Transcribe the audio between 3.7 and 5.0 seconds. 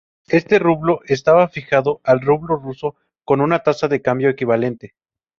de cambio equivalente.